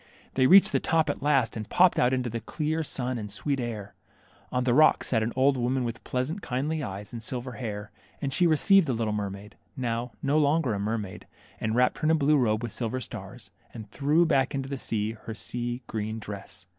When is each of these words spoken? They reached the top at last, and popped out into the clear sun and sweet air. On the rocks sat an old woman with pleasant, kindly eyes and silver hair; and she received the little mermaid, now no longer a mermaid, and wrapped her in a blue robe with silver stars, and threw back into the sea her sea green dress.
They 0.33 0.47
reached 0.47 0.71
the 0.71 0.79
top 0.79 1.11
at 1.11 1.21
last, 1.21 1.55
and 1.55 1.69
popped 1.69 1.99
out 1.99 2.11
into 2.11 2.27
the 2.27 2.39
clear 2.39 2.81
sun 2.83 3.19
and 3.19 3.31
sweet 3.31 3.59
air. 3.59 3.93
On 4.51 4.63
the 4.63 4.73
rocks 4.73 5.09
sat 5.09 5.21
an 5.21 5.31
old 5.35 5.57
woman 5.57 5.83
with 5.83 6.03
pleasant, 6.03 6.41
kindly 6.41 6.81
eyes 6.81 7.13
and 7.13 7.21
silver 7.21 7.51
hair; 7.51 7.91
and 8.19 8.33
she 8.33 8.47
received 8.47 8.87
the 8.87 8.93
little 8.93 9.13
mermaid, 9.13 9.57
now 9.77 10.13
no 10.23 10.39
longer 10.39 10.73
a 10.73 10.79
mermaid, 10.79 11.27
and 11.59 11.75
wrapped 11.75 11.99
her 11.99 12.05
in 12.05 12.09
a 12.09 12.15
blue 12.15 12.37
robe 12.37 12.63
with 12.63 12.71
silver 12.71 12.99
stars, 12.99 13.51
and 13.75 13.91
threw 13.91 14.25
back 14.25 14.55
into 14.55 14.67
the 14.69 14.75
sea 14.79 15.11
her 15.11 15.35
sea 15.35 15.83
green 15.85 16.17
dress. 16.17 16.65